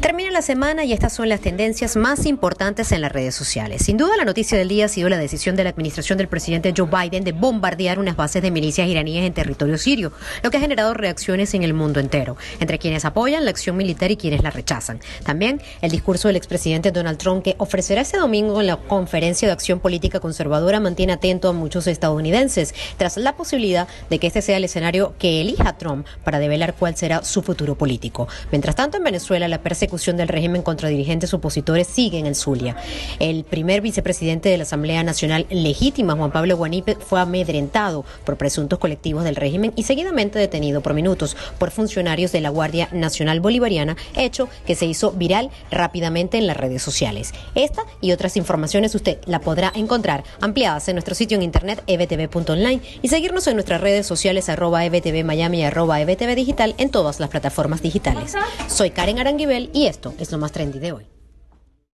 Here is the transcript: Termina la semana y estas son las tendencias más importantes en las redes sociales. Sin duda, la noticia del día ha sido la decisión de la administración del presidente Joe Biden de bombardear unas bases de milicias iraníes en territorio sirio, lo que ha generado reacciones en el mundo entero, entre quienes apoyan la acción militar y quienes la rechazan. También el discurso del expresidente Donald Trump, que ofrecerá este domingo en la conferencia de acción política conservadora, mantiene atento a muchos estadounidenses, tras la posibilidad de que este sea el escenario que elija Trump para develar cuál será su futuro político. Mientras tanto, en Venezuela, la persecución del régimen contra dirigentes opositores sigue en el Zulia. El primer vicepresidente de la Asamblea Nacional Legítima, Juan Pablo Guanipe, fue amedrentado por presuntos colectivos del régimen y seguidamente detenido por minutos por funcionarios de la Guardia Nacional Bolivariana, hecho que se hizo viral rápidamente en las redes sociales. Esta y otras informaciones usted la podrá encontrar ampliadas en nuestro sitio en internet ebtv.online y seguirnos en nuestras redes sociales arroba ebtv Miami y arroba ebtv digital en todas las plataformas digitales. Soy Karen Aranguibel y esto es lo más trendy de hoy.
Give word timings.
Termina 0.00 0.30
la 0.30 0.40
semana 0.40 0.82
y 0.84 0.94
estas 0.94 1.12
son 1.12 1.28
las 1.28 1.42
tendencias 1.42 1.94
más 1.94 2.24
importantes 2.24 2.90
en 2.90 3.02
las 3.02 3.12
redes 3.12 3.34
sociales. 3.34 3.82
Sin 3.84 3.98
duda, 3.98 4.16
la 4.16 4.24
noticia 4.24 4.56
del 4.56 4.68
día 4.68 4.86
ha 4.86 4.88
sido 4.88 5.10
la 5.10 5.18
decisión 5.18 5.56
de 5.56 5.64
la 5.64 5.70
administración 5.70 6.16
del 6.16 6.26
presidente 6.26 6.72
Joe 6.74 6.88
Biden 6.88 7.22
de 7.22 7.32
bombardear 7.32 7.98
unas 7.98 8.16
bases 8.16 8.40
de 8.40 8.50
milicias 8.50 8.88
iraníes 8.88 9.26
en 9.26 9.34
territorio 9.34 9.76
sirio, 9.76 10.10
lo 10.42 10.50
que 10.50 10.56
ha 10.56 10.60
generado 10.60 10.94
reacciones 10.94 11.52
en 11.52 11.64
el 11.64 11.74
mundo 11.74 12.00
entero, 12.00 12.38
entre 12.60 12.78
quienes 12.78 13.04
apoyan 13.04 13.44
la 13.44 13.50
acción 13.50 13.76
militar 13.76 14.10
y 14.10 14.16
quienes 14.16 14.42
la 14.42 14.50
rechazan. 14.50 15.00
También 15.22 15.60
el 15.82 15.90
discurso 15.90 16.28
del 16.28 16.36
expresidente 16.36 16.92
Donald 16.92 17.18
Trump, 17.18 17.44
que 17.44 17.56
ofrecerá 17.58 18.00
este 18.00 18.16
domingo 18.16 18.62
en 18.62 18.68
la 18.68 18.78
conferencia 18.78 19.48
de 19.48 19.52
acción 19.52 19.80
política 19.80 20.18
conservadora, 20.18 20.80
mantiene 20.80 21.12
atento 21.12 21.50
a 21.50 21.52
muchos 21.52 21.86
estadounidenses, 21.86 22.74
tras 22.96 23.18
la 23.18 23.36
posibilidad 23.36 23.86
de 24.08 24.18
que 24.18 24.28
este 24.28 24.40
sea 24.40 24.56
el 24.56 24.64
escenario 24.64 25.12
que 25.18 25.42
elija 25.42 25.76
Trump 25.76 26.06
para 26.24 26.38
develar 26.38 26.74
cuál 26.74 26.96
será 26.96 27.22
su 27.22 27.42
futuro 27.42 27.74
político. 27.74 28.28
Mientras 28.50 28.74
tanto, 28.74 28.96
en 28.96 29.04
Venezuela, 29.04 29.46
la 29.46 29.60
persecución 29.60 29.89
del 29.90 30.28
régimen 30.28 30.62
contra 30.62 30.88
dirigentes 30.88 31.34
opositores 31.34 31.86
sigue 31.86 32.18
en 32.18 32.26
el 32.26 32.36
Zulia. 32.36 32.76
El 33.18 33.42
primer 33.42 33.80
vicepresidente 33.80 34.48
de 34.48 34.56
la 34.56 34.62
Asamblea 34.62 35.02
Nacional 35.02 35.46
Legítima, 35.50 36.14
Juan 36.14 36.30
Pablo 36.30 36.56
Guanipe, 36.56 36.94
fue 36.94 37.20
amedrentado 37.20 38.04
por 38.24 38.36
presuntos 38.36 38.78
colectivos 38.78 39.24
del 39.24 39.34
régimen 39.34 39.72
y 39.74 39.82
seguidamente 39.82 40.38
detenido 40.38 40.80
por 40.80 40.94
minutos 40.94 41.36
por 41.58 41.72
funcionarios 41.72 42.30
de 42.30 42.40
la 42.40 42.50
Guardia 42.50 42.88
Nacional 42.92 43.40
Bolivariana, 43.40 43.96
hecho 44.14 44.48
que 44.64 44.76
se 44.76 44.86
hizo 44.86 45.10
viral 45.10 45.50
rápidamente 45.72 46.38
en 46.38 46.46
las 46.46 46.56
redes 46.56 46.82
sociales. 46.82 47.34
Esta 47.56 47.82
y 48.00 48.12
otras 48.12 48.36
informaciones 48.36 48.94
usted 48.94 49.18
la 49.26 49.40
podrá 49.40 49.72
encontrar 49.74 50.22
ampliadas 50.40 50.88
en 50.88 50.94
nuestro 50.94 51.16
sitio 51.16 51.36
en 51.36 51.42
internet 51.42 51.82
ebtv.online 51.88 52.80
y 53.02 53.08
seguirnos 53.08 53.46
en 53.48 53.54
nuestras 53.54 53.80
redes 53.80 54.06
sociales 54.06 54.48
arroba 54.48 54.84
ebtv 54.84 55.24
Miami 55.24 55.60
y 55.60 55.62
arroba 55.64 56.00
ebtv 56.00 56.34
digital 56.36 56.74
en 56.78 56.90
todas 56.90 57.18
las 57.18 57.28
plataformas 57.28 57.82
digitales. 57.82 58.34
Soy 58.68 58.90
Karen 58.90 59.18
Aranguibel 59.18 59.70
y 59.80 59.86
esto 59.86 60.12
es 60.18 60.30
lo 60.30 60.36
más 60.36 60.52
trendy 60.52 60.78
de 60.78 60.92
hoy. 60.92 61.06